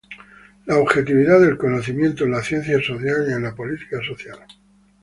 [0.65, 4.39] La objetividad del conocimiento en la ciencia social y en la política social.